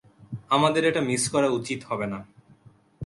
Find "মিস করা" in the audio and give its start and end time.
1.01-1.49